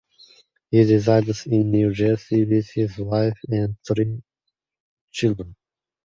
He 0.71 0.81
resides 0.91 1.45
in 1.45 1.69
New 1.69 1.93
Jersey 1.93 2.43
with 2.43 2.71
his 2.73 2.97
wife 2.97 3.37
and 3.49 3.77
three 3.85 4.19
children. 5.11 5.55